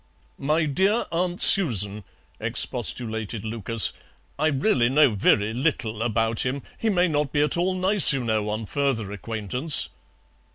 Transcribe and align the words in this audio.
"My 0.39 0.65
dear 0.65 1.05
Aunt 1.11 1.39
Susan," 1.43 2.03
expostulated 2.39 3.45
Lucas, 3.45 3.93
"I 4.39 4.47
really 4.47 4.89
know 4.89 5.11
very 5.13 5.53
little 5.53 6.01
about 6.01 6.43
him. 6.43 6.63
He 6.79 6.89
may 6.89 7.07
not 7.07 7.31
be 7.31 7.43
at 7.43 7.55
all 7.55 7.75
nice, 7.75 8.11
you 8.11 8.23
know, 8.23 8.49
on 8.49 8.65
further 8.65 9.11
acquaintance." 9.11 9.89